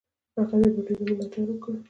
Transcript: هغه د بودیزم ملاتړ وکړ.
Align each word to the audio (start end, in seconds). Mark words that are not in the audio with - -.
هغه 0.37 0.55
د 0.61 0.63
بودیزم 0.75 1.05
ملاتړ 1.09 1.43
وکړ. 1.49 1.73